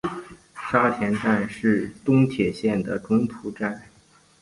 [0.55, 3.83] 沙田站是东铁线的中途站。